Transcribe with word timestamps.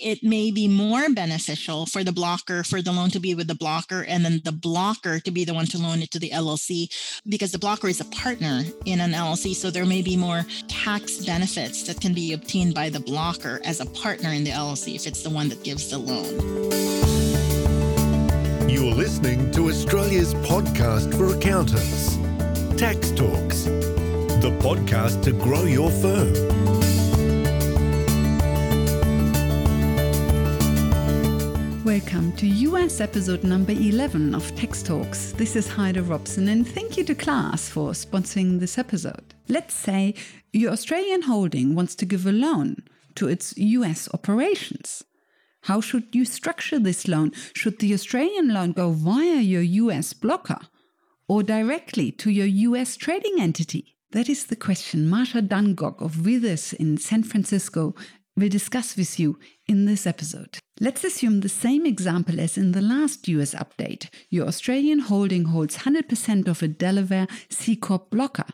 it 0.00 0.22
may 0.22 0.50
be 0.50 0.68
more 0.68 1.08
beneficial 1.10 1.86
for 1.86 2.04
the 2.04 2.12
blocker 2.12 2.62
for 2.62 2.82
the 2.82 2.92
loan 2.92 3.10
to 3.10 3.20
be 3.20 3.34
with 3.34 3.48
the 3.48 3.54
blocker 3.54 4.04
and 4.08 4.24
then 4.24 4.40
the 4.44 4.52
blocker 4.52 5.20
to 5.20 5.30
be 5.30 5.44
the 5.44 5.54
one 5.54 5.66
to 5.66 5.78
loan 5.78 6.02
it 6.02 6.10
to 6.10 6.18
the 6.18 6.30
LLC 6.30 6.88
because 7.28 7.52
the 7.52 7.58
blocker 7.58 7.88
is 7.88 8.00
a 8.00 8.04
partner 8.06 8.62
in 8.84 9.00
an 9.00 9.12
LLC. 9.12 9.54
So 9.54 9.70
there 9.70 9.86
may 9.86 10.02
be 10.02 10.16
more 10.16 10.44
tax 10.68 11.24
benefits 11.24 11.82
that 11.84 12.00
can 12.00 12.14
be 12.14 12.32
obtained 12.32 12.74
by 12.74 12.88
the 12.88 13.00
blocker 13.00 13.60
as 13.64 13.80
a 13.80 13.86
partner 13.86 14.30
in 14.30 14.44
the 14.44 14.50
LLC 14.50 14.94
if 14.94 15.06
it's 15.06 15.22
the 15.22 15.30
one 15.30 15.48
that 15.48 15.62
gives 15.64 15.90
the 15.90 15.98
loan. 15.98 16.24
You're 18.68 18.94
listening 18.94 19.50
to 19.52 19.68
Australia's 19.68 20.34
podcast 20.34 21.16
for 21.16 21.36
accountants, 21.36 22.16
Tax 22.78 23.10
Talks, 23.12 23.64
the 23.64 24.56
podcast 24.60 25.22
to 25.24 25.32
grow 25.32 25.64
your 25.64 25.90
firm. 25.90 26.63
Welcome 32.14 32.36
to 32.36 32.46
US 32.46 33.00
episode 33.00 33.42
number 33.42 33.72
11 33.72 34.36
of 34.36 34.54
Tax 34.54 34.84
Talks. 34.84 35.32
This 35.32 35.56
is 35.56 35.66
Heidi 35.66 35.98
Robson, 35.98 36.46
and 36.46 36.64
thank 36.64 36.96
you 36.96 37.02
to 37.02 37.12
Class 37.12 37.68
for 37.68 37.90
sponsoring 37.90 38.60
this 38.60 38.78
episode. 38.78 39.34
Let's 39.48 39.74
say 39.74 40.14
your 40.52 40.70
Australian 40.70 41.22
holding 41.22 41.74
wants 41.74 41.96
to 41.96 42.06
give 42.06 42.24
a 42.24 42.30
loan 42.30 42.84
to 43.16 43.26
its 43.26 43.58
US 43.58 44.08
operations. 44.14 45.02
How 45.62 45.80
should 45.80 46.14
you 46.14 46.24
structure 46.24 46.78
this 46.78 47.08
loan? 47.08 47.32
Should 47.52 47.80
the 47.80 47.92
Australian 47.92 48.54
loan 48.54 48.70
go 48.70 48.92
via 48.92 49.40
your 49.40 49.62
US 49.62 50.12
blocker 50.12 50.60
or 51.26 51.42
directly 51.42 52.12
to 52.12 52.30
your 52.30 52.46
US 52.46 52.94
trading 52.94 53.40
entity? 53.40 53.96
That 54.12 54.28
is 54.28 54.46
the 54.46 54.54
question 54.54 55.08
Marsha 55.08 55.42
Dungog 55.42 56.00
of 56.00 56.24
Withers 56.24 56.74
in 56.74 56.96
San 56.96 57.24
Francisco 57.24 57.96
will 58.36 58.48
discuss 58.48 58.96
with 58.96 59.18
you 59.18 59.38
in 59.66 59.84
this 59.84 60.06
episode. 60.06 60.58
Let's 60.80 61.04
assume 61.04 61.40
the 61.40 61.48
same 61.48 61.86
example 61.86 62.40
as 62.40 62.58
in 62.58 62.72
the 62.72 62.82
last 62.82 63.28
US 63.28 63.54
update. 63.54 64.08
Your 64.28 64.46
Australian 64.46 65.00
holding 65.00 65.46
holds 65.46 65.78
100% 65.78 66.48
of 66.48 66.62
a 66.62 66.68
Delaware 66.68 67.28
C 67.48 67.76
Corp 67.76 68.10
blocker, 68.10 68.46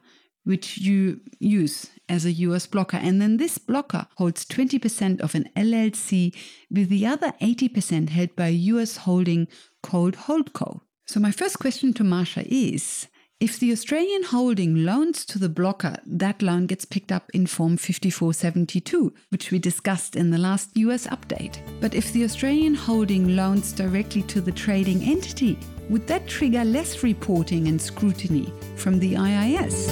which 0.45 0.79
you 0.79 1.21
use 1.39 1.91
as 2.09 2.25
a 2.25 2.33
US 2.33 2.67
blocker. 2.67 2.99
And 2.99 3.23
then 3.23 3.39
this 3.39 3.57
blocker 3.57 4.07
holds 4.17 4.45
20% 4.45 5.21
of 5.21 5.35
an 5.35 5.49
LLC, 5.57 6.35
with 6.71 6.89
the 6.89 7.07
other 7.07 7.33
80% 7.41 8.11
held 8.11 8.37
by 8.37 8.49
US 8.49 8.99
holding 8.99 9.49
called 9.83 10.17
Holdco. 10.17 10.81
So, 11.07 11.19
my 11.19 11.33
first 11.33 11.59
question 11.59 11.93
to 11.95 12.05
Marsha 12.05 12.47
is 12.47 13.09
if 13.41 13.59
the 13.59 13.73
Australian 13.73 14.23
holding 14.23 14.85
loans 14.85 15.25
to 15.25 15.39
the 15.39 15.49
blocker, 15.49 15.97
that 16.05 16.43
loan 16.43 16.67
gets 16.67 16.85
picked 16.85 17.11
up 17.11 17.31
in 17.33 17.47
Form 17.47 17.79
5472, 17.79 19.15
which 19.31 19.51
we 19.51 19.59
discussed 19.59 20.15
in 20.15 20.29
the 20.31 20.37
last 20.37 20.77
US 20.77 21.07
update. 21.07 21.59
But 21.81 21.95
if 21.95 22.13
the 22.13 22.23
Australian 22.25 22.75
holding 22.75 23.35
loans 23.35 23.73
directly 23.73 24.21
to 24.25 24.43
the 24.43 24.53
trading 24.53 25.03
entity, 25.05 25.59
would 25.89 26.07
that 26.07 26.27
trigger 26.27 26.65
less 26.65 27.03
reporting 27.03 27.69
and 27.69 27.81
scrutiny 27.81 28.53
from 28.77 28.99
the 28.99 29.15
IRS? 29.15 29.89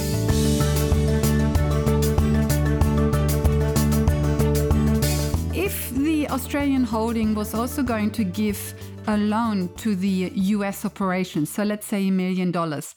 If 5.55 5.89
the 5.95 6.29
Australian 6.29 6.83
holding 6.83 7.33
was 7.33 7.55
also 7.55 7.81
going 7.81 8.11
to 8.11 8.23
give 8.23 8.75
a 9.07 9.17
loan 9.17 9.73
to 9.77 9.95
the 9.95 10.31
US 10.35 10.85
operation, 10.85 11.47
so 11.47 11.63
let's 11.63 11.87
say 11.87 12.09
a 12.09 12.11
million 12.11 12.51
dollars, 12.51 12.93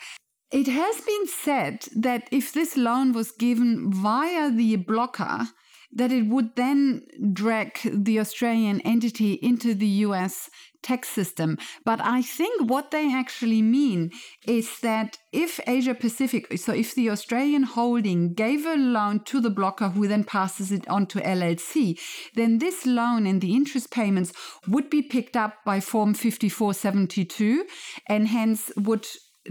it 0.53 0.67
has 0.67 1.01
been 1.01 1.27
said 1.27 1.85
that 1.97 2.29
if 2.31 2.53
this 2.53 2.77
loan 2.77 3.13
was 3.13 3.31
given 3.33 3.91
via 3.91 4.51
the 4.51 4.77
blocker, 4.77 5.49
that 5.95 6.13
it 6.13 6.27
would 6.27 6.57
then 6.57 7.07
drag 7.33 7.79
the 7.85 8.19
Australian 8.19 8.81
entity 8.81 9.35
into 9.35 9.75
the 9.75 9.87
US 10.07 10.49
tax 10.83 11.09
system. 11.09 11.59
But 11.85 12.01
I 12.01 12.23
think 12.23 12.69
what 12.69 12.91
they 12.91 13.13
actually 13.13 13.63
mean 13.63 14.11
is 14.47 14.81
that 14.81 15.19
if 15.33 15.61
Asia 15.67 15.95
Pacific, 15.95 16.59
so 16.59 16.73
if 16.73 16.95
the 16.95 17.11
Australian 17.11 17.63
holding 17.63 18.35
gave 18.35 18.67
a 18.67 18.75
loan 18.75 19.21
to 19.25 19.41
the 19.41 19.51
blocker 19.51 19.91
who 19.91 20.09
then 20.09 20.25
passes 20.25 20.73
it 20.73 20.89
on 20.89 21.07
to 21.07 21.21
LLC, 21.21 21.99
then 22.35 22.59
this 22.59 22.85
loan 22.85 23.27
and 23.27 23.41
the 23.41 23.55
interest 23.55 23.91
payments 23.91 24.33
would 24.67 24.91
be 24.91 25.03
picked 25.03 25.37
up 25.37 25.59
by 25.65 25.79
Form 25.79 26.15
5472 26.15 27.65
and 28.09 28.29
hence 28.29 28.73
would 28.77 29.07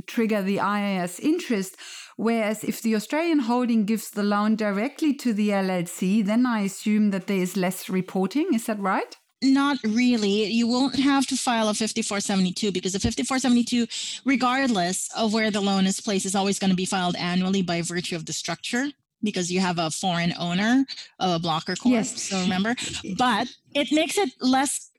trigger 0.07 0.41
the 0.41 0.57
IRS 0.57 1.19
interest. 1.19 1.75
Whereas 2.18 2.63
if 2.63 2.81
the 2.81 2.96
Australian 2.96 3.40
holding 3.40 3.85
gives 3.85 4.12
the 4.12 4.24
loan 4.24 4.56
directly 4.56 5.13
to 5.16 5.34
the 5.34 5.50
LLC, 5.50 6.25
then 6.25 6.46
I 6.46 6.62
assume 6.62 7.12
that 7.12 7.28
there 7.28 7.38
is 7.38 7.57
less 7.57 7.90
reporting. 7.90 8.53
Is 8.53 8.66
that 8.66 8.79
right? 8.79 9.16
Not 9.44 9.78
really. 9.84 10.46
You 10.46 10.68
won't 10.68 11.00
have 11.00 11.25
to 11.28 11.35
file 11.35 11.68
a 11.68 11.74
5472 11.74 12.72
because 12.72 12.94
the 12.94 13.00
5472, 13.00 13.88
regardless 14.24 15.09
of 15.16 15.34
where 15.34 15.50
the 15.50 15.62
loan 15.62 15.88
is 15.88 16.00
placed, 16.00 16.28
is 16.28 16.35
always 16.35 16.59
going 16.59 16.69
to 16.69 16.75
be 16.75 16.85
filed 16.85 17.16
annually 17.16 17.63
by 17.63 17.81
virtue 17.81 18.16
of 18.16 18.28
the 18.28 18.34
structure 18.34 18.85
because 19.23 19.52
you 19.52 19.59
have 19.59 19.79
a 19.79 19.90
foreign 19.90 20.34
owner 20.40 20.85
of 21.19 21.31
a 21.31 21.40
blocker 21.40 21.75
corp. 21.75 21.94
Yes. 21.94 22.22
So 22.22 22.40
remember, 22.41 22.75
but 23.18 23.47
it 23.73 23.91
makes 23.91 24.18
it 24.18 24.29
less 24.41 24.91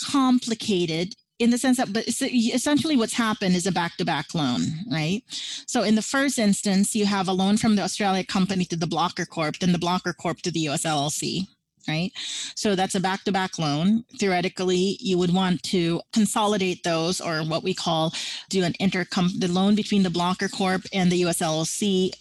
complicated 0.00 1.14
in 1.40 1.50
the 1.50 1.58
sense 1.58 1.78
that 1.78 1.92
but 1.92 2.06
essentially 2.06 2.96
what's 2.96 3.14
happened 3.14 3.56
is 3.56 3.66
a 3.66 3.72
back-to-back 3.72 4.34
loan 4.34 4.60
right? 4.92 5.22
So 5.66 5.82
in 5.82 5.96
the 5.96 6.02
first 6.02 6.38
instance 6.38 6.94
you 6.94 7.06
have 7.06 7.26
a 7.26 7.32
loan 7.32 7.56
from 7.56 7.74
the 7.74 7.82
australia 7.82 8.24
company 8.24 8.64
to 8.66 8.76
the 8.76 8.86
blocker 8.86 9.26
corp 9.26 9.58
then 9.58 9.72
the 9.72 9.78
blocker 9.78 10.12
corp 10.12 10.42
to 10.42 10.52
the 10.52 10.68
us 10.68 10.84
llc 10.84 11.48
right? 11.88 12.12
So 12.54 12.76
that's 12.76 12.94
a 12.94 13.00
back-to-back 13.00 13.58
loan. 13.58 14.04
Theoretically 14.18 14.98
you 15.00 15.16
would 15.16 15.32
want 15.32 15.62
to 15.64 16.02
consolidate 16.12 16.84
those 16.84 17.22
or 17.22 17.38
what 17.38 17.64
we 17.64 17.72
call 17.72 18.12
do 18.50 18.62
an 18.62 18.74
intercom 18.74 19.30
the 19.38 19.48
loan 19.48 19.74
between 19.74 20.02
the 20.02 20.10
blocker 20.10 20.48
corp 20.48 20.82
and 20.92 21.10
the 21.10 21.24
us 21.24 21.38
llc 21.38 22.12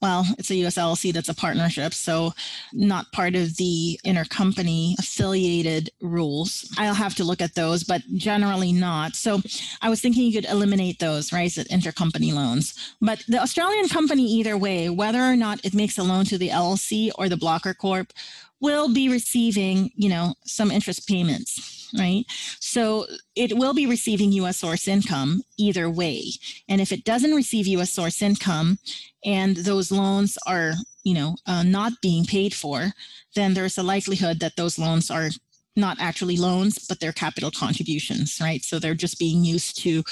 well, 0.00 0.26
it's 0.38 0.50
a 0.50 0.54
US 0.66 0.76
LLC 0.76 1.12
that's 1.12 1.28
a 1.28 1.34
partnership, 1.34 1.92
so 1.92 2.32
not 2.72 3.12
part 3.12 3.34
of 3.34 3.56
the 3.56 4.00
intercompany 4.04 4.98
affiliated 4.98 5.90
rules. 6.00 6.72
I'll 6.78 6.94
have 6.94 7.14
to 7.16 7.24
look 7.24 7.42
at 7.42 7.54
those, 7.54 7.84
but 7.84 8.02
generally 8.14 8.72
not. 8.72 9.14
So 9.14 9.40
I 9.82 9.90
was 9.90 10.00
thinking 10.00 10.24
you 10.24 10.40
could 10.40 10.50
eliminate 10.50 10.98
those, 10.98 11.32
right? 11.32 11.52
So 11.52 11.62
intercompany 11.64 12.32
loans. 12.32 12.94
But 13.00 13.24
the 13.28 13.40
Australian 13.40 13.88
company, 13.88 14.24
either 14.24 14.56
way, 14.56 14.88
whether 14.88 15.20
or 15.20 15.36
not 15.36 15.64
it 15.64 15.74
makes 15.74 15.98
a 15.98 16.02
loan 16.02 16.24
to 16.26 16.38
the 16.38 16.48
LLC 16.48 17.10
or 17.16 17.28
the 17.28 17.36
Blocker 17.36 17.74
Corp, 17.74 18.12
will 18.60 18.92
be 18.92 19.08
receiving, 19.08 19.90
you 19.94 20.08
know, 20.08 20.34
some 20.44 20.70
interest 20.70 21.08
payments 21.08 21.80
right? 21.98 22.24
So 22.60 23.06
it 23.34 23.56
will 23.56 23.74
be 23.74 23.86
receiving 23.86 24.32
US 24.32 24.58
source 24.58 24.86
income 24.88 25.42
either 25.58 25.90
way. 25.90 26.24
And 26.68 26.80
if 26.80 26.92
it 26.92 27.04
doesn't 27.04 27.34
receive 27.34 27.66
US 27.66 27.90
source 27.90 28.22
income 28.22 28.78
and 29.24 29.56
those 29.56 29.90
loans 29.90 30.38
are, 30.46 30.74
you 31.04 31.14
know, 31.14 31.36
uh, 31.46 31.62
not 31.62 31.92
being 32.02 32.24
paid 32.24 32.54
for, 32.54 32.92
then 33.34 33.54
there's 33.54 33.78
a 33.78 33.82
likelihood 33.82 34.40
that 34.40 34.56
those 34.56 34.78
loans 34.78 35.10
are 35.10 35.30
not 35.76 35.96
actually 36.00 36.36
loans, 36.36 36.86
but 36.88 37.00
they're 37.00 37.12
capital 37.12 37.50
contributions, 37.50 38.38
right? 38.40 38.62
So 38.62 38.78
they're 38.78 38.94
just 38.94 39.18
being 39.18 39.44
used 39.44 39.78
to 39.82 40.02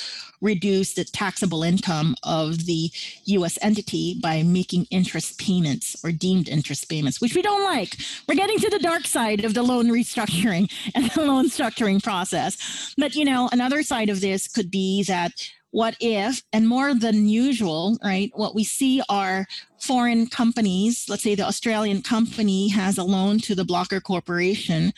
reduce 0.41 0.95
the 0.95 1.05
taxable 1.05 1.63
income 1.63 2.15
of 2.23 2.67
the 2.67 2.91
US 3.25 3.59
entity 3.61 4.19
by 4.23 4.43
making 4.43 4.87
interest 4.91 5.39
payments 5.39 5.97
or 6.05 6.13
deemed 6.13 6.49
interest 6.49 6.89
payments, 6.89 7.21
which 7.21 7.35
we 7.35 7.43
don't 7.43 7.65
like. 7.65 7.97
We're 8.29 8.37
getting 8.37 8.59
to 8.61 8.71
the 8.71 8.79
dark 8.79 9.07
side 9.07 9.45
of 9.45 9.55
the 9.55 9.63
loan 9.63 9.89
restructuring 9.89 10.71
and 10.95 11.11
the 11.11 11.25
loan 11.25 11.47
structuring 11.47 12.03
process. 12.03 12.95
But, 12.97 13.15
you 13.15 13.25
know, 13.25 13.49
another 13.53 13.83
side 13.83 14.11
of 14.11 14.21
this 14.21 14.47
could 14.49 14.71
be 14.71 15.03
that 15.05 15.33
what 15.71 15.97
if, 16.01 16.43
and 16.53 16.67
more 16.67 16.95
than 16.95 17.29
usual, 17.29 17.99
right? 18.03 18.31
What 18.35 18.55
we 18.55 18.65
see 18.65 19.03
are 19.11 19.47
foreign 19.79 20.27
companies, 20.27 21.05
let's 21.09 21.23
say 21.23 21.35
the 21.35 21.47
Australian 21.47 22.01
company 22.01 22.69
has 22.69 22.97
a 22.97 23.05
loan 23.05 23.39
to 23.41 23.55
the 23.55 23.67
Blocker 23.67 24.01
Corporation 24.01 24.95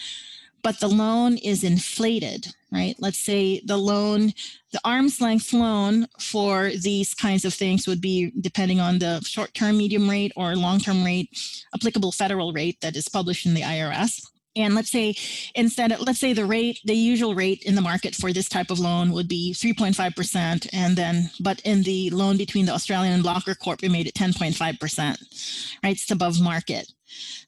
but 0.62 0.80
the 0.80 0.88
loan 0.88 1.36
is 1.36 1.64
inflated, 1.64 2.48
right? 2.72 2.94
Let's 2.98 3.18
say 3.18 3.60
the 3.64 3.76
loan, 3.76 4.32
the 4.72 4.80
arm's 4.84 5.20
length 5.20 5.52
loan 5.52 6.06
for 6.18 6.70
these 6.70 7.14
kinds 7.14 7.44
of 7.44 7.54
things 7.54 7.86
would 7.86 8.00
be 8.00 8.32
depending 8.40 8.80
on 8.80 8.98
the 8.98 9.20
short 9.22 9.54
term, 9.54 9.78
medium 9.78 10.08
rate, 10.08 10.32
or 10.36 10.56
long 10.56 10.80
term 10.80 11.04
rate, 11.04 11.28
applicable 11.74 12.12
federal 12.12 12.52
rate 12.52 12.80
that 12.80 12.96
is 12.96 13.08
published 13.08 13.46
in 13.46 13.54
the 13.54 13.62
IRS. 13.62 14.26
And 14.56 14.74
let's 14.74 14.90
say 14.90 15.14
instead, 15.54 15.92
of, 15.92 16.00
let's 16.00 16.18
say 16.18 16.32
the 16.32 16.44
rate, 16.44 16.80
the 16.84 16.94
usual 16.94 17.34
rate 17.34 17.62
in 17.62 17.76
the 17.76 17.80
market 17.80 18.16
for 18.16 18.32
this 18.32 18.48
type 18.48 18.70
of 18.70 18.80
loan 18.80 19.12
would 19.12 19.28
be 19.28 19.54
3.5%. 19.54 20.68
And 20.72 20.96
then, 20.96 21.30
but 21.38 21.60
in 21.60 21.82
the 21.82 22.10
loan 22.10 22.36
between 22.36 22.66
the 22.66 22.72
Australian 22.72 23.14
and 23.14 23.22
Blocker 23.22 23.54
Corp, 23.54 23.80
we 23.80 23.88
made 23.88 24.08
it 24.08 24.14
10.5%, 24.14 25.78
right? 25.84 25.92
It's 25.92 26.10
above 26.10 26.40
market. 26.40 26.92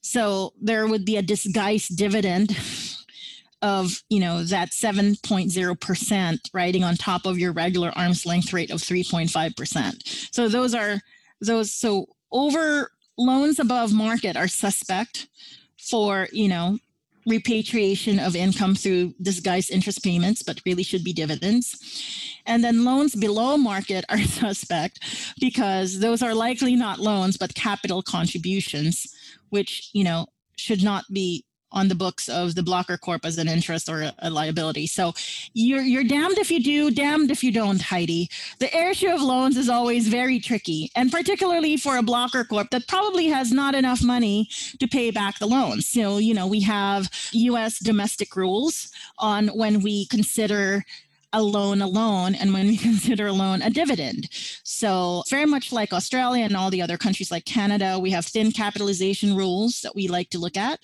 So 0.01 0.53
there 0.61 0.87
would 0.87 1.05
be 1.05 1.17
a 1.17 1.23
disguised 1.23 1.97
dividend 1.97 2.57
of 3.63 4.03
you 4.09 4.21
know 4.21 4.43
that 4.45 4.71
7.0% 4.71 6.39
riding 6.53 6.85
on 6.85 6.97
top 6.97 7.27
of 7.27 7.39
your 7.39 7.53
regular 7.53 7.93
arm's 7.97 8.27
length 8.27 8.53
rate 8.53 8.71
of 8.71 8.81
3.5% 8.81 10.35
so 10.35 10.49
those 10.49 10.75
are 10.75 11.01
those 11.41 11.73
so 11.73 12.07
over 12.31 12.91
loans 13.17 13.59
above 13.59 13.93
market 13.93 14.37
are 14.37 14.49
suspect 14.49 15.29
for 15.79 16.29
you 16.33 16.49
know 16.49 16.79
repatriation 17.27 18.19
of 18.19 18.35
income 18.35 18.75
through 18.75 19.15
disguised 19.23 19.71
interest 19.71 20.03
payments, 20.03 20.43
but 20.43 20.61
really 20.67 20.83
should 20.83 21.05
be 21.05 21.13
dividends. 21.13 22.41
And 22.47 22.65
then 22.65 22.85
loans 22.85 23.15
below 23.15 23.57
market 23.57 24.05
are 24.09 24.19
suspect 24.23 25.01
because 25.41 26.01
those 26.01 26.23
are 26.23 26.35
likely 26.35 26.75
not 26.75 26.99
loans, 26.99 27.37
but 27.37 27.55
capital 27.55 28.03
contributions, 28.03 29.07
which, 29.51 29.91
you 29.93 30.05
know, 30.05 30.27
should 30.57 30.83
not 30.83 31.05
be 31.13 31.45
on 31.73 31.89
the 31.89 31.95
books 31.95 32.29
of 32.29 32.55
the 32.55 32.63
blocker 32.63 32.97
corp 32.97 33.25
as 33.25 33.39
an 33.39 33.49
interest 33.49 33.89
or 33.89 34.03
a, 34.03 34.15
a, 34.21 34.31
liability. 34.31 34.87
So 34.87 35.13
you're 35.55 35.83
you're 35.83 36.05
damned 36.05 36.39
if 36.39 36.51
you 36.51 36.63
do, 36.63 36.91
damned 36.91 37.31
if 37.31 37.43
you 37.43 37.53
don't, 37.53 37.81
Heidi. 37.81 38.29
The 38.59 38.67
airshare 38.67 39.15
of 39.15 39.23
loans 39.23 39.57
is 39.57 39.69
always 39.69 40.09
very 40.09 40.39
tricky, 40.39 40.91
and 40.95 41.11
particularly 41.11 41.77
for 41.77 41.97
a 41.97 42.03
blocker 42.03 42.45
corp 42.45 42.71
that 42.71 42.87
probably 42.89 43.27
has 43.29 43.53
not 43.53 43.75
enough 43.75 44.03
money 44.03 44.49
to 44.79 44.87
pay 44.87 45.11
back 45.11 45.39
the 45.39 45.47
loans. 45.47 45.87
So 45.87 46.19
you 46.19 46.35
know 46.35 46.47
we 46.47 46.61
have 46.61 47.11
U.S. 47.33 47.79
domestic 47.79 48.37
rules 48.37 48.93
on 49.19 49.49
when 49.49 49.81
we 49.81 50.07
consider 50.07 50.85
a 51.33 51.43
loan 51.43 51.81
a 51.83 51.87
loan 51.87 52.35
and 52.35 52.53
when 52.53 52.67
we 52.67 52.77
consider 52.89 53.27
a 53.27 53.33
loan 53.33 53.63
a 53.63 53.71
dividend. 53.71 54.29
So, 54.65 55.23
very 55.31 55.47
much 55.47 55.73
like 55.73 55.93
Australia 55.93 56.45
and 56.45 56.57
all 56.57 56.71
the 56.71 56.83
other 56.83 56.97
countries 56.97 57.31
like 57.31 57.45
Canada, 57.45 57.99
we 57.99 58.11
have 58.11 58.27
thin 58.27 58.53
capitalization 58.53 59.37
rules 59.37 59.81
that 59.81 59.95
we 59.95 60.09
like 60.09 60.31
to 60.31 60.39
look 60.39 60.57
at. 60.57 60.81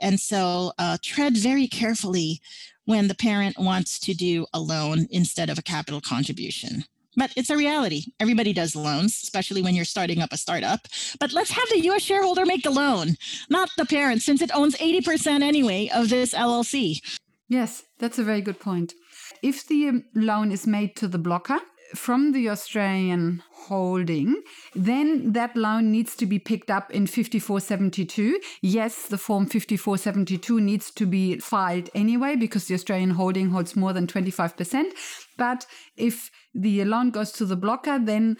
And 0.00 0.18
so, 0.18 0.72
uh, 0.78 0.98
tread 1.02 1.36
very 1.36 1.66
carefully 1.66 2.40
when 2.84 3.08
the 3.08 3.14
parent 3.14 3.58
wants 3.58 3.98
to 4.00 4.14
do 4.14 4.46
a 4.52 4.60
loan 4.60 5.06
instead 5.10 5.50
of 5.50 5.58
a 5.58 5.62
capital 5.62 6.00
contribution. 6.00 6.84
But 7.16 7.32
it's 7.36 7.50
a 7.50 7.56
reality. 7.56 8.04
Everybody 8.20 8.52
does 8.52 8.76
loans, 8.76 9.20
especially 9.22 9.62
when 9.62 9.74
you're 9.74 9.84
starting 9.84 10.22
up 10.22 10.32
a 10.32 10.36
startup. 10.36 10.80
But 11.18 11.32
let's 11.32 11.50
have 11.50 11.68
the 11.70 11.80
US 11.90 12.02
shareholder 12.02 12.46
make 12.46 12.62
the 12.62 12.70
loan, 12.70 13.16
not 13.48 13.68
the 13.76 13.86
parent, 13.86 14.22
since 14.22 14.40
it 14.40 14.54
owns 14.54 14.76
80% 14.76 15.42
anyway 15.42 15.90
of 15.92 16.08
this 16.08 16.34
LLC. 16.34 17.00
Yes, 17.48 17.82
that's 17.98 18.18
a 18.18 18.24
very 18.24 18.40
good 18.40 18.60
point. 18.60 18.94
If 19.42 19.66
the 19.66 20.02
loan 20.14 20.52
is 20.52 20.66
made 20.66 20.96
to 20.96 21.08
the 21.08 21.18
blocker, 21.18 21.60
from 21.94 22.32
the 22.32 22.48
Australian 22.48 23.42
holding, 23.50 24.42
then 24.74 25.32
that 25.32 25.56
loan 25.56 25.90
needs 25.90 26.16
to 26.16 26.26
be 26.26 26.38
picked 26.38 26.70
up 26.70 26.90
in 26.90 27.06
5472. 27.06 28.40
Yes, 28.62 29.06
the 29.06 29.18
form 29.18 29.46
5472 29.46 30.60
needs 30.60 30.90
to 30.92 31.06
be 31.06 31.38
filed 31.38 31.90
anyway 31.94 32.36
because 32.36 32.66
the 32.66 32.74
Australian 32.74 33.10
holding 33.10 33.50
holds 33.50 33.76
more 33.76 33.92
than 33.92 34.06
25%. 34.06 34.92
But 35.36 35.66
if 35.96 36.30
the 36.54 36.84
loan 36.84 37.10
goes 37.10 37.32
to 37.32 37.44
the 37.44 37.56
blocker, 37.56 37.98
then 37.98 38.36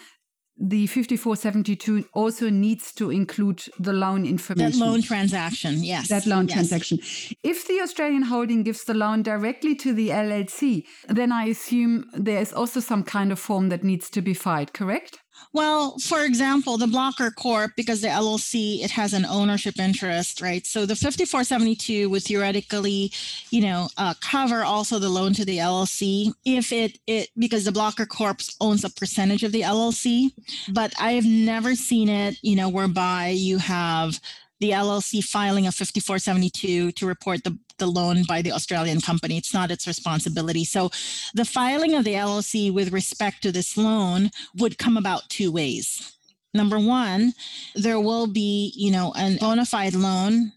the 0.61 0.87
5472 0.87 2.05
also 2.13 2.51
needs 2.51 2.93
to 2.93 3.11
include 3.11 3.65
the 3.79 3.95
loan 3.95 4.27
information. 4.27 4.79
That 4.79 4.87
loan 4.87 5.01
transaction, 5.01 5.83
yes. 5.83 6.09
That 6.09 6.27
loan 6.27 6.49
yes. 6.49 6.55
transaction. 6.55 6.99
If 7.43 7.67
the 7.67 7.81
Australian 7.81 8.23
holding 8.23 8.63
gives 8.63 8.85
the 8.85 8.93
loan 8.93 9.23
directly 9.23 9.75
to 9.77 9.95
the 9.95 10.11
LLC, 10.11 10.85
then 11.09 11.33
I 11.33 11.45
assume 11.45 12.11
there 12.13 12.43
is 12.43 12.53
also 12.53 12.81
some 12.81 13.03
kind 13.03 13.33
of 13.33 13.39
form 13.39 13.71
that 13.71 13.83
needs 13.83 14.11
to 14.11 14.21
be 14.21 14.35
filed, 14.35 14.75
correct? 14.75 15.20
Well, 15.53 15.99
for 15.99 16.25
example, 16.25 16.79
the 16.79 16.87
Blocker 16.87 17.31
Corp, 17.31 17.73
because 17.77 18.01
the 18.01 18.09
LLC, 18.09 18.85
it 18.85 18.91
has 18.93 19.13
an 19.13 19.25
ownership 19.27 19.79
interest, 19.79 20.41
right? 20.41 20.65
So 20.67 20.87
the 20.87 20.95
5472 20.95 22.09
would 22.09 22.23
theoretically, 22.23 23.13
you 23.51 23.63
know, 23.63 23.89
uh, 23.97 24.15
cover 24.21 24.63
also 24.63 24.99
the 24.99 25.09
loan 25.09 25.35
to 25.35 25.45
the 25.45 25.59
LLC 25.59 26.33
if 26.45 26.73
it, 26.73 26.99
it, 27.07 27.31
because 27.37 27.65
the 27.65 27.73
Blocker 27.73 28.07
Corp 28.07 28.41
owns 28.61 28.85
a 28.85 28.91
percentage 28.91 29.43
of 29.43 29.53
the 29.53 29.63
LLC. 29.63 30.31
But 30.73 30.95
I 31.01 31.13
have 31.13 31.27
never 31.27 31.75
seen 31.75 32.09
it, 32.09 32.39
you 32.43 32.55
know, 32.57 32.69
whereby 32.69 33.29
you 33.29 33.59
have 33.59 34.21
the 34.61 34.71
LLC 34.71 35.25
filing 35.25 35.67
a 35.67 35.73
5472 35.73 36.93
to 36.93 37.07
report 37.07 37.43
the, 37.45 37.59
the 37.81 37.87
loan 37.89 38.23
by 38.29 38.43
the 38.43 38.53
Australian 38.53 39.01
company. 39.01 39.37
It's 39.37 39.53
not 39.53 39.73
its 39.73 39.89
responsibility. 39.89 40.65
So 40.65 40.91
the 41.35 41.45
filing 41.45 41.95
of 41.95 42.05
the 42.05 42.15
LLC 42.15 42.73
with 42.73 42.93
respect 42.93 43.43
to 43.43 43.51
this 43.51 43.77
loan 43.77 44.31
would 44.57 44.79
come 44.79 44.97
about 44.97 45.29
two 45.29 45.51
ways. 45.51 46.15
Number 46.55 46.79
one, 46.79 47.35
there 47.75 48.01
will 48.01 48.29
be, 48.29 48.73
you 48.77 48.93
know, 48.93 49.13
an 49.17 49.39
bona 49.39 49.67
fide 49.67 49.95
loan 49.95 50.53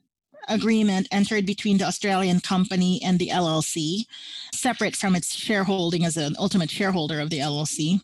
agreement 0.47 1.07
entered 1.11 1.45
between 1.45 1.77
the 1.77 1.85
Australian 1.85 2.39
company 2.39 3.01
and 3.03 3.19
the 3.19 3.29
LLC, 3.29 4.05
separate 4.53 4.95
from 4.95 5.15
its 5.15 5.33
shareholding 5.33 6.05
as 6.05 6.17
an 6.17 6.35
ultimate 6.37 6.69
shareholder 6.69 7.19
of 7.19 7.29
the 7.29 7.39
LLC. 7.39 8.01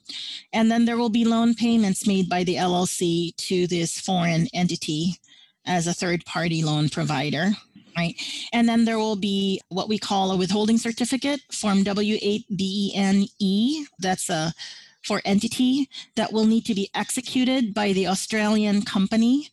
And 0.54 0.72
then 0.72 0.86
there 0.86 0.98
will 0.98 1.10
be 1.10 1.25
loan 1.25 1.54
payments 1.54 2.07
made 2.07 2.30
by 2.30 2.44
the 2.44 2.56
LLC 2.56 3.36
to 3.36 3.68
this 3.68 4.00
foreign 4.00 4.48
entity 4.54 5.19
as 5.65 5.88
a 5.88 5.94
third 5.94 6.25
party 6.25 6.63
loan 6.63 6.89
provider. 6.89 7.51
Right. 7.97 8.15
And 8.53 8.69
then 8.69 8.86
there 8.86 8.97
will 8.97 9.15
be 9.15 9.62
what 9.69 9.89
we 9.89 9.97
call 9.97 10.31
a 10.31 10.38
withholding 10.38 10.77
certificate, 10.77 11.41
Form 11.51 11.83
W8BENE. 11.83 13.86
That's 14.00 14.30
a 14.30 14.53
for 15.03 15.21
entity 15.25 15.89
that 16.15 16.33
will 16.33 16.45
need 16.45 16.65
to 16.65 16.75
be 16.75 16.89
executed 16.94 17.74
by 17.74 17.94
the 17.94 18.07
Australian 18.07 18.81
company 18.81 19.50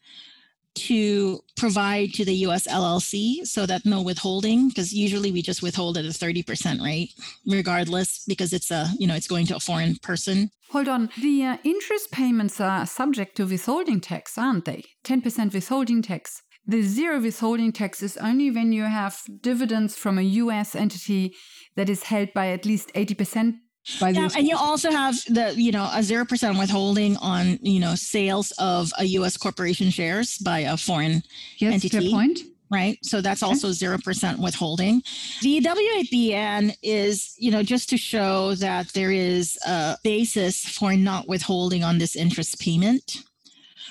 to 0.75 1.41
provide 1.57 2.13
to 2.13 2.25
the 2.25 2.35
US 2.47 2.67
LLC 2.67 3.47
so 3.47 3.65
that 3.65 3.87
no 3.87 4.03
withholding 4.03 4.69
because 4.69 4.93
usually 4.93 5.33
we 5.33 5.41
just 5.41 5.63
withhold 5.63 5.97
at 5.97 6.05
a 6.05 6.09
30% 6.09 6.85
rate 6.85 7.15
regardless 7.47 8.25
because 8.27 8.53
it's 8.53 8.71
a 8.71 8.91
you 8.99 9.07
know 9.07 9.15
it's 9.15 9.27
going 9.27 9.47
to 9.47 9.57
a 9.57 9.61
foreign 9.61 9.97
person. 9.97 10.51
Hold 10.71 10.89
on, 10.89 11.11
the 11.19 11.45
uh, 11.45 11.57
interest 11.65 12.11
payments 12.11 12.61
are 12.61 12.85
subject 12.87 13.37
to 13.37 13.47
withholding 13.47 14.01
tax, 14.01 14.37
aren't 14.37 14.65
they? 14.65 14.85
10% 15.05 15.55
withholding 15.55 16.03
tax. 16.03 16.43
The 16.67 16.83
zero 16.83 17.21
withholding 17.21 17.73
tax 17.73 18.03
is 18.03 18.17
only 18.17 18.51
when 18.51 18.73
you 18.73 18.85
have 18.85 19.23
dividends 19.41 19.95
from 19.95 20.19
a 20.19 20.23
US 20.23 20.75
entity 20.75 21.35
that 21.77 21.89
is 21.89 22.03
held 22.05 22.33
by 22.35 22.49
at 22.49 22.65
least 22.65 22.93
80% 22.95 23.59
by 24.01 24.11
yeah, 24.11 24.29
and 24.37 24.49
you 24.49 24.57
also 24.57 24.91
have 24.91 25.15
the 25.27 25.55
you 25.57 25.71
know 25.71 25.89
a 25.95 26.03
zero 26.03 26.25
percent 26.25 26.59
withholding 26.59 27.17
on 27.19 27.59
you 27.63 27.79
know 27.79 27.95
sales 27.95 28.53
of 28.59 28.91
a 28.99 29.05
U.S. 29.05 29.37
corporation 29.37 29.91
shares 29.91 30.39
by 30.39 30.61
a 30.61 30.77
foreign 30.77 31.23
yes, 31.59 31.75
entity. 31.75 32.11
Point. 32.11 32.41
Right, 32.69 32.99
so 33.03 33.21
that's 33.21 33.45
also 33.45 33.71
zero 33.71 33.97
percent 34.03 34.41
withholding. 34.41 35.05
The 35.41 35.61
W8BN 35.61 36.75
is, 36.83 37.37
you 37.39 37.53
know, 37.53 37.63
just 37.63 37.89
to 37.91 37.97
show 37.97 38.57
that 38.57 38.89
there 38.89 39.13
is 39.13 39.57
a 39.65 39.97
basis 40.03 40.67
for 40.67 40.97
not 40.97 41.29
withholding 41.29 41.85
on 41.85 41.99
this 41.99 42.17
interest 42.17 42.59
payment 42.59 43.19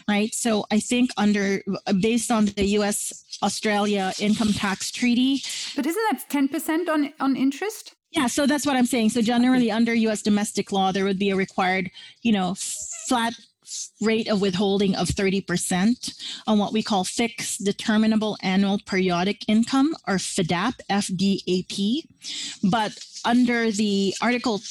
right? 0.07 0.33
So 0.33 0.65
I 0.71 0.79
think 0.79 1.11
under 1.17 1.61
based 1.99 2.31
on 2.31 2.45
the 2.45 2.65
U.S. 2.79 3.23
Australia 3.41 4.13
income 4.19 4.53
tax 4.53 4.91
treaty. 4.91 5.41
But 5.75 5.85
isn't 5.85 6.03
that 6.11 6.29
ten 6.29 6.47
percent 6.47 6.89
on 6.89 7.13
on 7.19 7.35
interest? 7.35 7.95
Yeah, 8.11 8.27
so 8.27 8.47
that's 8.47 8.65
what 8.65 8.77
I'm 8.77 8.85
saying. 8.85 9.09
So 9.09 9.21
generally, 9.21 9.69
under 9.69 9.93
U.S. 9.93 10.21
domestic 10.21 10.71
law, 10.71 10.93
there 10.93 11.03
would 11.03 11.19
be 11.19 11.31
a 11.31 11.35
required, 11.35 11.91
you 12.21 12.31
know, 12.31 12.55
flat 12.55 13.33
rate 13.99 14.29
of 14.29 14.41
withholding 14.41 14.95
of 14.95 15.07
30% 15.07 16.13
on 16.47 16.59
what 16.59 16.71
we 16.71 16.83
call 16.83 17.03
fixed 17.03 17.65
determinable 17.65 18.37
annual 18.41 18.79
periodic 18.85 19.43
income 19.49 19.95
or 20.07 20.15
FDAP, 20.15 20.73
FDAP. 20.89 22.03
But 22.69 22.93
under 23.25 23.71
the 23.71 24.13
article 24.21 24.61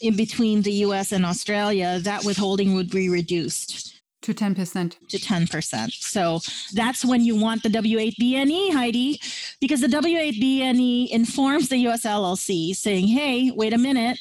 in 0.00 0.16
between 0.16 0.62
the 0.62 0.72
US 0.86 1.12
and 1.12 1.26
Australia, 1.26 1.98
that 2.00 2.24
withholding 2.24 2.74
would 2.74 2.90
be 2.90 3.08
reduced 3.08 4.01
to 4.22 4.34
10%. 4.34 5.08
To 5.08 5.18
10%. 5.18 5.92
So 5.92 6.40
that's 6.72 7.04
when 7.04 7.24
you 7.24 7.36
want 7.36 7.62
the 7.62 7.68
W8BNE, 7.68 8.72
Heidi, 8.72 9.20
because 9.60 9.80
the 9.80 9.88
W8BNE 9.88 11.10
informs 11.10 11.68
the 11.68 11.78
US 11.88 12.04
LLC 12.04 12.74
saying, 12.74 13.08
hey, 13.08 13.50
wait 13.50 13.72
a 13.72 13.78
minute, 13.78 14.18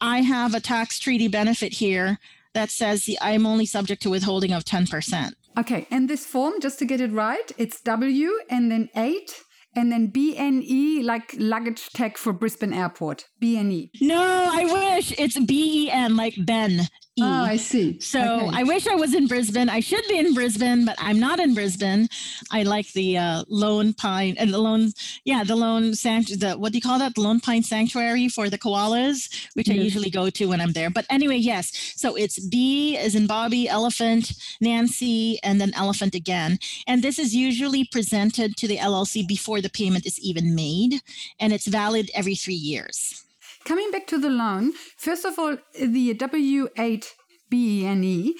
I 0.00 0.20
have 0.20 0.54
a 0.54 0.60
tax 0.60 0.98
treaty 0.98 1.28
benefit 1.28 1.72
here 1.74 2.18
that 2.54 2.70
says 2.70 3.08
I'm 3.20 3.46
only 3.46 3.66
subject 3.66 4.02
to 4.02 4.10
withholding 4.10 4.52
of 4.52 4.64
10%. 4.64 5.32
Okay, 5.58 5.86
and 5.90 6.08
this 6.08 6.24
form, 6.26 6.54
just 6.60 6.78
to 6.78 6.84
get 6.84 7.00
it 7.00 7.12
right, 7.12 7.52
it's 7.58 7.80
W 7.82 8.30
and 8.48 8.70
then 8.70 8.88
8 8.96 9.42
and 9.76 9.92
then 9.92 10.10
BNE 10.10 11.04
like 11.04 11.34
luggage 11.38 11.90
tag 11.90 12.18
for 12.18 12.32
Brisbane 12.32 12.72
Airport. 12.72 13.26
BNE. 13.42 13.90
No, 14.00 14.20
I 14.52 14.64
wish 14.64 15.12
it's 15.18 15.38
B 15.38 15.86
E 15.86 15.90
N 15.90 16.16
like 16.16 16.34
Ben. 16.44 16.88
E. 17.16 17.22
Oh, 17.22 17.44
I 17.44 17.56
see. 17.56 17.98
So 18.00 18.20
okay. 18.20 18.60
I 18.60 18.62
wish 18.62 18.86
I 18.86 18.94
was 18.94 19.14
in 19.14 19.26
Brisbane. 19.26 19.68
I 19.68 19.80
should 19.80 20.04
be 20.08 20.18
in 20.18 20.32
Brisbane, 20.32 20.84
but 20.84 20.94
I'm 20.98 21.18
not 21.18 21.40
in 21.40 21.54
Brisbane. 21.54 22.08
I 22.52 22.62
like 22.62 22.92
the 22.92 23.18
uh, 23.18 23.44
Lone 23.48 23.92
Pine 23.94 24.36
and 24.38 24.50
uh, 24.50 24.52
the 24.52 24.62
Lone, 24.62 24.92
yeah, 25.24 25.42
the 25.42 25.56
Lone 25.56 25.94
Sanct, 25.94 26.38
the 26.38 26.52
what 26.52 26.70
do 26.70 26.78
you 26.78 26.82
call 26.82 27.00
that? 27.00 27.16
The 27.16 27.20
Lone 27.20 27.40
Pine 27.40 27.64
Sanctuary 27.64 28.28
for 28.28 28.48
the 28.48 28.58
koalas, 28.58 29.48
which 29.54 29.68
yes. 29.68 29.76
I 29.76 29.80
usually 29.80 30.10
go 30.10 30.30
to 30.30 30.46
when 30.46 30.60
I'm 30.60 30.72
there. 30.72 30.88
But 30.88 31.06
anyway, 31.10 31.36
yes. 31.36 31.94
So 31.96 32.14
it's 32.14 32.38
B 32.38 32.96
as 32.96 33.16
in 33.16 33.26
Bobby, 33.26 33.68
elephant, 33.68 34.32
Nancy, 34.60 35.40
and 35.42 35.60
then 35.60 35.72
elephant 35.74 36.14
again. 36.14 36.58
And 36.86 37.02
this 37.02 37.18
is 37.18 37.34
usually 37.34 37.84
presented 37.90 38.56
to 38.56 38.68
the 38.68 38.76
LLC 38.76 39.26
before 39.26 39.60
the 39.60 39.70
payment 39.70 40.06
is 40.06 40.18
even 40.20 40.54
made, 40.54 41.02
and 41.40 41.52
it's 41.52 41.66
valid 41.66 42.10
every 42.14 42.36
three 42.36 42.54
years. 42.54 43.24
Coming 43.64 43.90
back 43.90 44.06
to 44.08 44.18
the 44.18 44.30
loan, 44.30 44.72
first 44.96 45.24
of 45.24 45.38
all, 45.38 45.56
the 45.78 46.14
W8 46.14 47.06
BENE, 47.50 48.34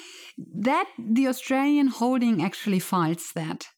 that 0.55 0.89
the 0.99 1.29
Australian 1.29 1.89
holding 1.89 2.43
actually 2.43 2.79
files 2.79 3.33
that. 3.35 3.69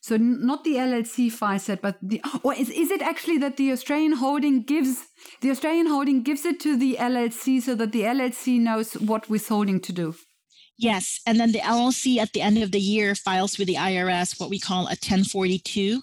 So 0.00 0.18
not 0.18 0.64
the 0.64 0.74
LLC 0.74 1.32
files 1.32 1.70
it, 1.70 1.80
but 1.80 1.96
the 2.02 2.20
or 2.42 2.52
is, 2.52 2.68
is 2.68 2.90
it 2.90 3.00
actually 3.00 3.38
that 3.38 3.56
the 3.56 3.72
Australian 3.72 4.12
holding 4.12 4.60
gives 4.62 5.06
the 5.40 5.50
Australian 5.50 5.86
holding 5.86 6.22
gives 6.22 6.44
it 6.44 6.60
to 6.60 6.76
the 6.76 6.98
LLC 7.00 7.62
so 7.62 7.74
that 7.74 7.92
the 7.92 8.02
LLC 8.02 8.60
knows 8.60 8.92
what 8.94 9.30
withholding 9.30 9.80
to 9.80 9.92
do? 9.94 10.14
Yes, 10.76 11.20
and 11.26 11.40
then 11.40 11.52
the 11.52 11.60
LLC 11.60 12.18
at 12.18 12.34
the 12.34 12.42
end 12.42 12.58
of 12.58 12.70
the 12.70 12.80
year 12.80 13.14
files 13.14 13.56
with 13.56 13.66
the 13.66 13.76
IRS 13.76 14.38
what 14.38 14.50
we 14.50 14.58
call 14.58 14.82
a 14.88 14.98
1042 15.00 16.02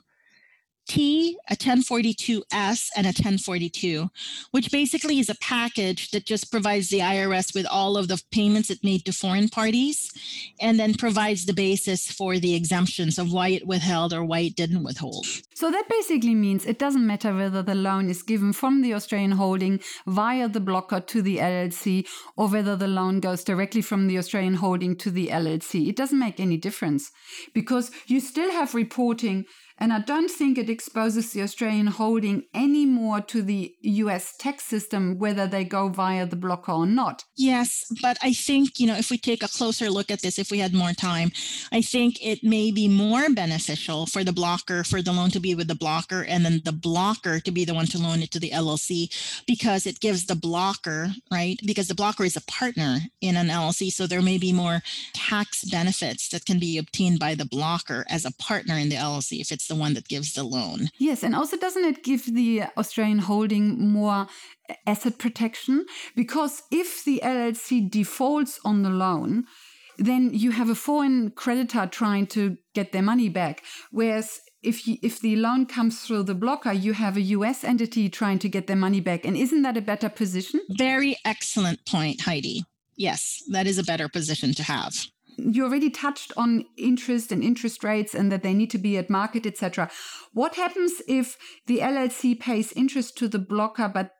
A 0.98 1.55
1042S, 1.55 2.89
and 2.95 3.05
a 3.05 3.10
1042, 3.10 4.10
which 4.51 4.71
basically 4.71 5.19
is 5.19 5.29
a 5.29 5.36
package 5.36 6.12
that 6.12 6.25
just 6.25 6.51
provides 6.51 6.89
the 6.89 7.00
IRS 7.00 7.53
with 7.53 7.65
all 7.65 7.98
of 7.98 8.07
the 8.07 8.21
payments 8.31 8.69
it 8.69 8.83
made 8.83 9.05
to 9.05 9.13
foreign 9.13 9.50
parties 9.50 10.12
and 10.60 10.79
then 10.79 10.93
provides 10.93 11.45
the 11.45 11.53
basis 11.53 12.12
for 12.12 12.39
the 12.39 12.55
exemptions 12.55 13.17
of 13.17 13.31
why 13.31 13.50
it 13.50 13.67
withheld 13.67 14.13
or 14.13 14.24
why 14.24 14.39
it 14.39 14.55
didn't 14.55 14.83
withhold. 14.83 15.25
So 15.53 15.69
that 15.71 15.88
basically 15.89 16.36
means 16.36 16.65
it 16.65 16.79
doesn't 16.79 17.05
matter 17.05 17.36
whether 17.36 17.62
the 17.62 17.75
loan 17.75 18.10
is 18.10 18.24
given 18.24 18.51
from 18.51 18.81
the 18.81 18.93
Australian 18.93 19.33
holding 19.33 19.79
via 20.07 20.50
the 20.50 20.60
blocker 20.60 21.00
to 21.00 21.21
the 21.21 21.38
LLC 21.38 22.07
or 22.36 22.48
whether 22.48 22.75
the 22.75 22.88
loan 22.88 23.19
goes 23.19 23.43
directly 23.43 23.81
from 23.81 24.07
the 24.07 24.17
Australian 24.17 24.55
holding 24.55 24.95
to 24.98 25.12
the 25.12 25.27
LLC. 25.27 25.88
It 25.88 25.95
doesn't 25.95 26.17
make 26.19 26.39
any 26.39 26.57
difference 26.57 27.12
because 27.53 27.91
you 28.07 28.19
still 28.19 28.51
have 28.51 28.74
reporting 28.74 29.45
and 29.82 29.92
I 29.92 29.98
don't 29.98 30.30
think 30.30 30.60
it 30.60 30.70
exposes 30.70 31.32
the 31.32 31.42
Australian 31.42 31.88
holding 31.88 32.44
any 32.54 32.86
more 32.86 33.20
to 33.22 33.42
the 33.42 33.74
US 33.82 34.36
tax 34.38 34.64
system, 34.64 35.18
whether 35.18 35.48
they 35.48 35.64
go 35.64 35.90
via 35.90 36.28
the 36.28 36.36
blocker 36.36 36.72
or 36.72 36.86
not. 36.86 37.24
Yes, 37.36 37.92
but 38.00 38.20
I 38.22 38.32
think, 38.32 38.80
you 38.80 38.86
know, 38.86 38.96
if 38.96 39.10
we 39.10 39.18
take 39.18 39.42
a 39.42 39.48
closer 39.48 39.90
look 39.90 40.12
at 40.12 40.22
this, 40.22 40.38
if 40.38 40.52
we 40.52 40.60
had 40.60 40.76
more 40.76 40.94
time, 40.94 41.32
I 41.72 41.82
think 41.82 42.24
it 42.24 42.44
may 42.44 42.70
be 42.70 42.88
more 42.88 43.28
beneficial 43.32 44.06
for 44.06 44.24
the 44.24 44.32
blocker, 44.32 44.84
for 44.84 45.02
the 45.02 45.12
loan 45.12 45.32
to 45.32 45.40
be 45.40 45.56
with 45.56 45.68
the 45.68 45.74
blocker, 45.74 46.24
and 46.26 46.46
then 46.46 46.62
the 46.64 46.72
blocker 46.72 47.40
to 47.40 47.52
be 47.52 47.66
the 47.66 47.74
one 47.74 47.88
to 47.88 47.98
loan 47.98 48.22
it 48.22 48.30
to 48.32 48.40
the 48.40 48.52
LLC 48.52 49.10
because 49.48 49.88
it 49.88 50.00
gives 50.00 50.28
the 50.28 50.36
blocker, 50.36 51.10
right? 51.32 51.60
Because 51.66 51.88
the 51.88 51.96
blocker 51.96 52.24
is 52.24 52.38
a 52.38 52.46
partner 52.46 53.00
in 53.20 53.36
an 53.36 53.48
LLC. 53.48 53.92
So 53.92 54.06
there 54.06 54.22
may 54.22 54.38
be 54.38 54.54
more 54.54 54.84
tax 55.16 55.64
benefits 55.64 56.30
that 56.30 56.46
can 56.46 56.60
be 56.60 56.78
obtained 56.78 57.18
by 57.18 57.34
the 57.34 57.46
blocker 57.46 58.06
as 58.08 58.26
a 58.26 58.34
partner 58.34 58.76
in 58.76 58.90
the 58.90 58.96
LLC 58.96 59.42
if 59.42 59.52
it's 59.52 59.71
the 59.72 59.80
one 59.80 59.94
that 59.94 60.08
gives 60.08 60.34
the 60.34 60.44
loan. 60.44 60.90
Yes, 61.00 61.24
and 61.24 61.34
also 61.34 61.56
doesn't 61.58 61.86
it 61.86 62.04
give 62.04 62.25
the 62.25 62.63
Australian 62.78 63.20
holding 63.20 63.66
more 63.92 64.28
asset 64.86 65.18
protection? 65.18 65.86
Because 66.16 66.63
if 66.72 67.06
the 67.06 67.22
LLC 67.24 67.90
defaults 67.90 68.60
on 68.66 68.84
the 68.84 68.90
loan, 68.90 69.46
then 69.98 70.34
you 70.34 70.51
have 70.51 70.70
a 70.70 70.75
foreign 70.75 71.32
creditor 71.32 71.88
trying 71.88 72.28
to 72.28 72.58
get 72.74 72.92
their 72.92 73.01
money 73.01 73.30
back. 73.30 73.63
Whereas 73.92 74.42
if 74.62 74.88
you, 74.88 74.98
if 75.01 75.20
the 75.22 75.36
loan 75.38 75.66
comes 75.66 76.01
through 76.01 76.24
the 76.24 76.36
blocker, 76.36 76.74
you 76.74 76.94
have 76.94 77.16
a 77.16 77.22
US 77.38 77.63
entity 77.63 78.10
trying 78.10 78.40
to 78.40 78.50
get 78.50 78.68
their 78.68 78.75
money 78.75 79.00
back. 79.00 79.25
And 79.25 79.38
isn't 79.38 79.62
that 79.62 79.78
a 79.78 79.82
better 79.82 80.10
position? 80.10 80.60
Very 80.70 81.16
excellent 81.24 81.86
point, 81.86 82.22
Heidi. 82.22 82.63
Yes, 82.98 83.42
that 83.51 83.68
is 83.68 83.78
a 83.78 83.84
better 83.84 84.10
position 84.10 84.54
to 84.56 84.63
have 84.63 84.94
you 85.38 85.66
already 85.66 85.90
touched 85.90 86.32
on 86.38 86.66
interest 86.78 87.32
and 87.32 87.44
interest 87.44 87.84
rates 87.84 88.14
and 88.14 88.32
that 88.32 88.44
they 88.44 88.54
need 88.54 88.72
to 88.72 88.78
be 88.78 88.98
at 88.98 89.10
market, 89.10 89.46
etc. 89.46 89.90
What 90.34 90.56
happens 90.56 91.02
if 91.08 91.38
the 91.68 91.80
LLC 91.80 92.40
pays 92.40 92.72
interest 92.74 93.18
to 93.18 93.28
the 93.28 93.40
blocker, 93.40 93.90
but 93.94 94.12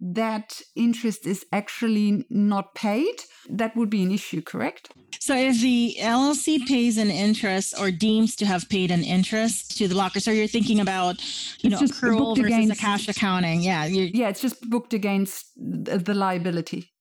that 0.00 0.60
interest 0.74 1.26
is 1.26 1.46
actually 1.52 2.26
not 2.28 2.74
paid? 2.74 3.22
That 3.48 3.76
would 3.76 3.90
be 3.90 4.02
an 4.02 4.10
issue, 4.10 4.42
correct? 4.42 4.90
So 5.20 5.34
if 5.36 5.60
the 5.60 5.96
LLC 6.00 6.66
pays 6.66 6.98
an 6.98 7.10
interest 7.10 7.74
or 7.78 7.90
deems 7.90 8.36
to 8.36 8.46
have 8.46 8.68
paid 8.68 8.90
an 8.90 9.02
interest 9.02 9.78
to 9.78 9.88
the 9.88 9.94
blocker, 9.94 10.20
so 10.20 10.30
you're 10.30 10.46
thinking 10.46 10.80
about, 10.80 11.22
you 11.62 11.70
it's 11.70 11.80
know, 11.80 11.86
accrual 11.86 12.36
versus 12.36 12.46
against, 12.46 12.72
a 12.72 12.76
cash 12.76 13.08
accounting. 13.08 13.62
Yeah. 13.62 13.86
Yeah, 13.86 14.28
it's 14.28 14.40
just 14.40 14.60
booked 14.68 14.92
against 14.92 15.46
the 15.56 16.14
liability. 16.14 16.93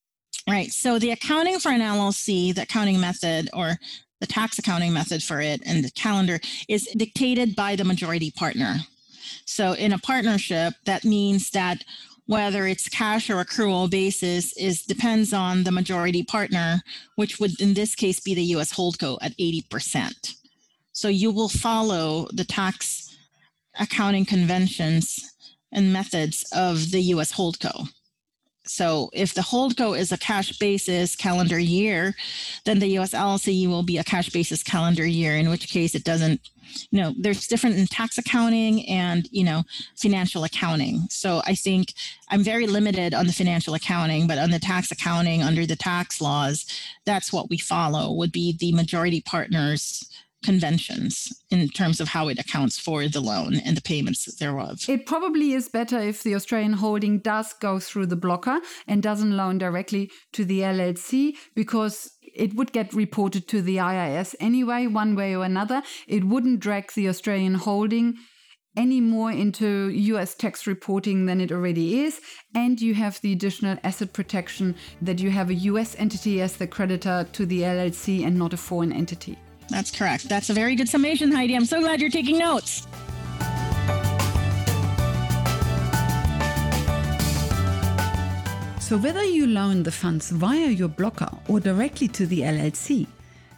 Right. 0.47 0.71
So 0.71 0.99
the 0.99 1.11
accounting 1.11 1.59
for 1.59 1.71
an 1.71 1.81
LLC, 1.81 2.53
the 2.53 2.63
accounting 2.63 2.99
method 2.99 3.49
or 3.53 3.77
the 4.19 4.27
tax 4.27 4.59
accounting 4.59 4.93
method 4.93 5.23
for 5.23 5.39
it 5.39 5.61
and 5.65 5.83
the 5.83 5.91
calendar 5.91 6.39
is 6.67 6.87
dictated 6.97 7.55
by 7.55 7.75
the 7.75 7.85
majority 7.85 8.31
partner. 8.31 8.77
So 9.45 9.73
in 9.73 9.93
a 9.93 9.97
partnership, 9.97 10.73
that 10.85 11.05
means 11.05 11.49
that 11.51 11.83
whether 12.25 12.65
it's 12.65 12.87
cash 12.87 13.29
or 13.29 13.43
accrual 13.43 13.89
basis 13.89 14.55
is 14.57 14.83
depends 14.83 15.33
on 15.33 15.63
the 15.63 15.71
majority 15.71 16.23
partner, 16.23 16.81
which 17.15 17.39
would 17.39 17.59
in 17.59 17.73
this 17.73 17.95
case 17.95 18.19
be 18.19 18.33
the 18.33 18.55
US 18.55 18.73
Holdco 18.73 19.17
at 19.21 19.37
80%. 19.37 20.35
So 20.93 21.07
you 21.07 21.31
will 21.31 21.49
follow 21.49 22.27
the 22.31 22.45
tax 22.45 23.15
accounting 23.79 24.25
conventions 24.25 25.19
and 25.71 25.91
methods 25.91 26.45
of 26.53 26.91
the 26.91 27.01
US 27.13 27.33
Holdco. 27.33 27.89
So 28.65 29.09
if 29.13 29.33
the 29.33 29.41
holdco 29.41 29.97
is 29.97 30.11
a 30.11 30.17
cash 30.17 30.57
basis 30.57 31.15
calendar 31.15 31.59
year, 31.59 32.15
then 32.65 32.79
the 32.79 32.97
US 32.99 33.13
LLC 33.13 33.67
will 33.67 33.83
be 33.83 33.97
a 33.97 34.03
cash 34.03 34.29
basis 34.29 34.63
calendar 34.63 35.05
year, 35.05 35.35
in 35.37 35.49
which 35.49 35.67
case 35.67 35.95
it 35.95 36.03
doesn't, 36.03 36.39
you 36.89 37.01
know, 37.01 37.13
there's 37.17 37.47
different 37.47 37.77
in 37.77 37.85
tax 37.87 38.17
accounting 38.17 38.87
and, 38.87 39.27
you 39.31 39.43
know, 39.43 39.63
financial 39.95 40.43
accounting. 40.43 41.05
So 41.09 41.41
I 41.45 41.55
think 41.55 41.93
I'm 42.29 42.43
very 42.43 42.65
limited 42.65 43.13
on 43.13 43.27
the 43.27 43.33
financial 43.33 43.73
accounting, 43.73 44.27
but 44.27 44.37
on 44.37 44.49
the 44.49 44.59
tax 44.59 44.91
accounting 44.91 45.43
under 45.43 45.65
the 45.65 45.75
tax 45.75 46.21
laws, 46.21 46.65
that's 47.05 47.33
what 47.33 47.49
we 47.49 47.57
follow 47.57 48.13
would 48.13 48.31
be 48.31 48.53
the 48.53 48.71
majority 48.71 49.21
partners 49.21 50.09
conventions 50.43 51.43
in 51.49 51.67
terms 51.69 51.99
of 51.99 52.09
how 52.09 52.27
it 52.27 52.39
accounts 52.39 52.77
for 52.77 53.07
the 53.07 53.21
loan 53.21 53.55
and 53.55 53.77
the 53.77 53.81
payments 53.81 54.25
thereof. 54.35 54.81
It 54.87 55.05
probably 55.05 55.53
is 55.53 55.69
better 55.69 55.99
if 55.99 56.23
the 56.23 56.35
Australian 56.35 56.73
holding 56.73 57.19
does 57.19 57.53
go 57.53 57.79
through 57.79 58.07
the 58.07 58.15
blocker 58.15 58.59
and 58.87 59.01
doesn't 59.01 59.35
loan 59.35 59.57
directly 59.57 60.11
to 60.33 60.45
the 60.45 60.59
LLC 60.59 61.35
because 61.55 62.11
it 62.35 62.55
would 62.55 62.71
get 62.71 62.93
reported 62.93 63.47
to 63.47 63.61
the 63.61 63.77
IRS 63.77 64.35
anyway, 64.39 64.87
one 64.87 65.15
way 65.15 65.35
or 65.35 65.45
another. 65.45 65.83
It 66.07 66.23
wouldn't 66.23 66.59
drag 66.59 66.91
the 66.93 67.07
Australian 67.07 67.55
holding 67.55 68.17
any 68.75 68.99
more 68.99 69.31
into 69.31 69.89
US 69.89 70.33
tax 70.33 70.65
reporting 70.65 71.25
than 71.25 71.39
it 71.39 71.51
already 71.51 72.01
is. 72.01 72.19
And 72.55 72.81
you 72.81 72.95
have 72.95 73.21
the 73.21 73.31
additional 73.31 73.77
asset 73.83 74.13
protection 74.13 74.75
that 75.01 75.19
you 75.19 75.29
have 75.29 75.49
a 75.49 75.55
US 75.71 75.95
entity 75.97 76.41
as 76.41 76.57
the 76.57 76.67
creditor 76.67 77.27
to 77.33 77.45
the 77.45 77.61
LLC 77.61 78.25
and 78.25 78.37
not 78.37 78.53
a 78.53 78.57
foreign 78.57 78.91
entity. 78.91 79.37
That's 79.73 79.89
correct. 79.89 80.29
That's 80.29 80.51
a 80.51 80.53
very 80.53 80.75
good 80.75 80.87
summation, 80.87 81.31
Heidi. 81.31 81.55
I'm 81.55 81.65
so 81.65 81.81
glad 81.81 81.99
you're 81.99 82.11
taking 82.11 82.37
notes. 82.37 82.85
So, 88.79 88.99
whether 88.99 89.23
you 89.23 89.47
loan 89.47 89.81
the 89.81 89.91
funds 89.91 90.29
via 90.29 90.67
your 90.67 90.89
blocker 90.89 91.29
or 91.47 91.59
directly 91.59 92.07
to 92.09 92.27
the 92.27 92.41
LLC 92.41 93.07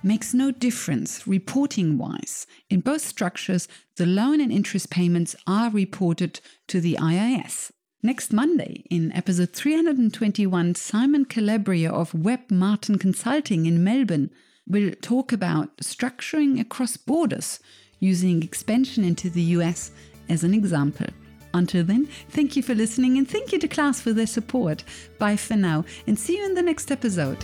makes 0.03 0.33
no 0.33 0.51
difference 0.51 1.27
reporting 1.27 1.97
wise. 1.97 2.47
In 2.69 2.79
both 2.79 3.01
structures, 3.01 3.67
the 3.97 4.05
loan 4.05 4.39
and 4.39 4.53
interest 4.53 4.89
payments 4.89 5.35
are 5.45 5.69
reported 5.69 6.39
to 6.69 6.79
the 6.79 6.93
IRS. 6.93 7.71
Next 8.01 8.31
Monday, 8.31 8.85
in 8.89 9.11
episode 9.11 9.51
321, 9.51 10.75
Simon 10.75 11.25
Calabria 11.25 11.91
of 11.91 12.13
Webb 12.13 12.51
Martin 12.51 12.97
Consulting 12.97 13.65
in 13.65 13.83
Melbourne 13.83 14.29
will 14.67 14.91
talk 15.01 15.31
about 15.31 15.77
structuring 15.77 16.59
across 16.59 16.97
borders 16.97 17.59
using 17.99 18.43
expansion 18.43 19.03
into 19.03 19.29
the 19.29 19.41
US 19.41 19.91
as 20.29 20.43
an 20.43 20.53
example. 20.53 21.07
Until 21.53 21.85
then, 21.85 22.07
thank 22.29 22.55
you 22.55 22.63
for 22.63 22.75
listening 22.75 23.17
and 23.17 23.29
thank 23.29 23.51
you 23.51 23.59
to 23.59 23.67
class 23.67 24.01
for 24.01 24.11
their 24.11 24.27
support. 24.27 24.83
Bye 25.19 25.37
for 25.37 25.55
now 25.55 25.85
and 26.05 26.19
see 26.19 26.37
you 26.37 26.45
in 26.45 26.53
the 26.53 26.61
next 26.61 26.91
episode. 26.91 27.43